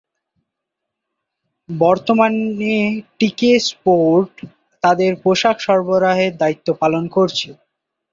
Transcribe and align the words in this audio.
বর্তমানে 1.69 2.75
TK 3.17 3.51
Sport 3.67 4.33
তাদের 4.83 5.11
পোশাক 5.23 5.57
সরবরাহের 5.59 6.33
দায়িত্ব 6.37 6.67
পালন 6.81 7.03
করছে। 7.15 7.49